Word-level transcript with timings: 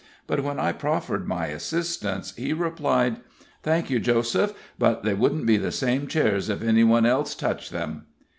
But 0.25 0.43
when 0.43 0.59
I 0.59 0.71
proffered 0.71 1.27
my 1.27 1.45
assistance, 1.49 2.33
he 2.35 2.53
replied: 2.53 3.17
"Thank 3.61 3.91
you, 3.91 3.99
Joseph; 3.99 4.51
but 4.79 5.03
they 5.03 5.13
wouldn't 5.13 5.45
be 5.45 5.57
the 5.57 5.71
same 5.71 6.07
chairs 6.07 6.49
if 6.49 6.63
any 6.63 6.83
one 6.83 7.05
else 7.05 7.35
touched 7.35 7.71
them." 7.71 8.07